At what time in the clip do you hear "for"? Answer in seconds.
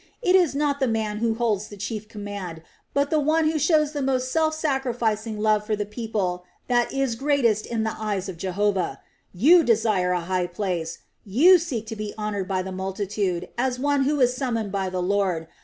5.63-5.75